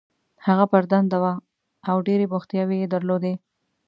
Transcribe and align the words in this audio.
هغه 0.47 0.65
پر 0.71 0.83
دنده 0.91 1.17
وه 1.23 1.33
او 1.89 1.97
ډېرې 2.07 2.25
بوختیاوې 2.31 2.77
یې 2.81 2.87
درلودې. 2.93 3.33